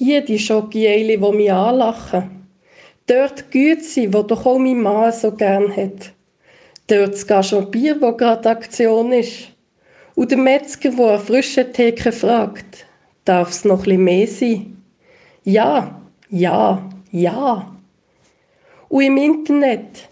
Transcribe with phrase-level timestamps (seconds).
[0.00, 2.46] Hier die Schokieli, wo mich anlachen.
[3.08, 6.12] Dort Güte, wo doch auch mein Mann so gern hat.
[6.86, 9.48] Dort das Gachon-Bier, wo gerade Aktion ist.
[10.14, 12.86] Und der Metzger, der eine frische Theke fragt,
[13.24, 14.80] darf es noch ein mehr sein?
[15.42, 17.76] Ja, ja, ja.
[18.88, 20.08] Und im Internet,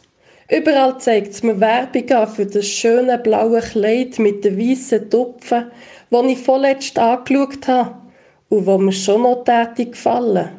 [0.51, 5.71] überall zeigt es mir Werbung an für das schöne blaue Kleid mit den weißen Tupfen,
[6.11, 8.06] das ich vorletzt angeschaut habe
[8.49, 10.51] und wo mir schon noch tätig gefallen,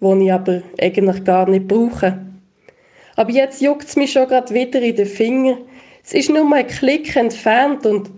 [0.00, 2.18] wo ich aber eigentlich gar nicht brauche.
[3.16, 5.58] Aber jetzt juckt es mich schon gerade wieder in den Finger.
[6.04, 8.10] Es ist nur ein Klick entfernt und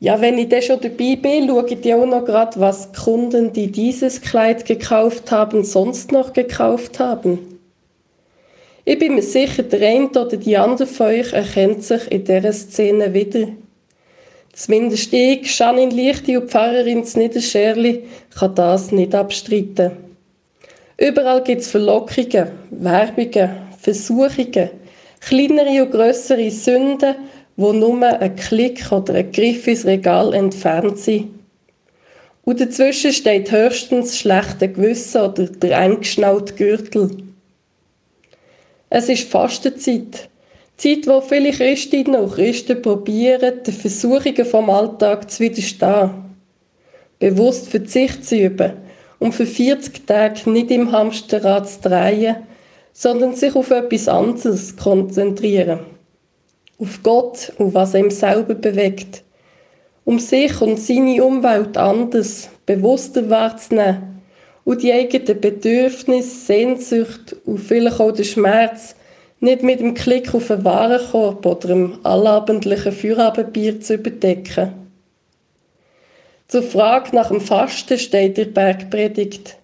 [0.00, 3.70] ja, wenn ich dann schon dabei bin, schaue ich auch noch gerade, was Kunden, die
[3.70, 7.58] dieses Kleid gekauft haben, sonst noch gekauft haben.
[8.84, 12.52] Ich bin mir sicher, der eine oder die andere von euch erkennt sich in dieser
[12.52, 13.48] Szene wieder.
[14.58, 18.02] Zumindest ich, Janine Lichti und Pfarrerin Niederscherli,
[18.36, 19.92] kann das nicht abstreiten.
[20.96, 23.50] Überall gibt es Verlockungen, Werbungen,
[23.80, 24.70] Versuchungen,
[25.20, 27.14] kleinere und grössere Sünden,
[27.56, 31.28] wo nur ein Klick oder ein Griff ins Regal entfernt sind.
[32.42, 37.10] Und dazwischen steht höchstens schlechte Gewissen oder der eingeschnaute Gürtel.
[38.90, 40.28] Es ist Fastenzeit.
[40.78, 46.10] Zeit, wo viele Christinnen und Christen probieren, den Versuchungen vom Alltag zu widerstehen.
[47.18, 48.74] Bewusst Verzicht zu üben
[49.18, 52.36] und für 40 Tage nicht im Hamsterrad zu drehen,
[52.92, 55.80] sondern sich auf etwas anderes zu konzentrieren.
[56.78, 59.24] Auf Gott und was ihm selber bewegt.
[60.04, 64.20] Um sich und seine Umwelt anders, bewusster wahrzunehmen
[64.64, 68.94] und die eigenen Bedürfnisse, Sehnsucht und vielleicht auch den Schmerz
[69.40, 74.72] nicht mit dem Klick auf einen Warenkorb oder einem allabendlichen Feierabendbier zu überdecken.
[76.48, 79.58] Zur Frage nach dem Fasten steht in Bergpredigt.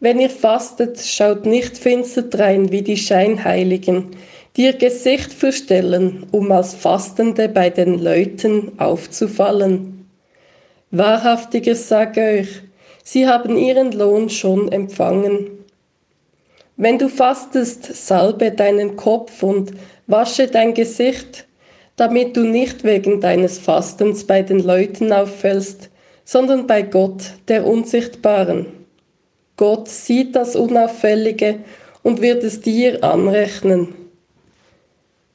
[0.00, 4.16] Wenn ihr fastet, schaut nicht finster drein wie die Scheinheiligen,
[4.56, 10.08] die ihr Gesicht verstellen, um als Fastende bei den Leuten aufzufallen.
[10.90, 12.48] Wahrhaftiges sage euch,
[13.04, 15.59] sie haben ihren Lohn schon empfangen.
[16.76, 19.72] Wenn du fastest, salbe deinen Kopf und
[20.06, 21.46] wasche dein Gesicht,
[21.96, 25.90] damit du nicht wegen deines Fastens bei den Leuten auffällst,
[26.24, 28.66] sondern bei Gott, der Unsichtbaren.
[29.56, 31.58] Gott sieht das Unauffällige
[32.02, 33.94] und wird es dir anrechnen.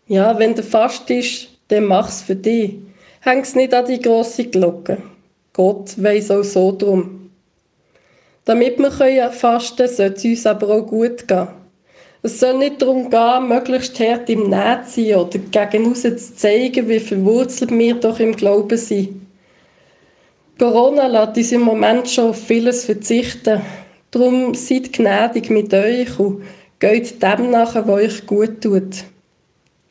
[0.07, 2.75] Ja, wenn du fast ist, dann mach's für dich.
[3.21, 4.97] Häng's nicht an die große Glocke.
[5.53, 7.24] Gott weiß auch so drum.
[8.45, 8.91] Damit wir
[9.31, 11.47] fasten können, sollte es uns aber auch gut gehen.
[12.21, 16.87] Es soll nicht darum gehen, möglichst hart im Nähen zu sein oder gegen zu zeigen,
[16.87, 19.21] wie verwurzelt wir doch im Glauben sind.
[20.57, 23.61] Corona lässt uns im Moment schon auf vieles verzichten.
[24.11, 26.43] Darum seid gnädig mit euch und
[26.79, 29.03] geht dem nach, was euch gut tut.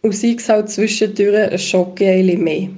[0.02, 2.68] Und sei es halt zwischendurch ein Schock mehr.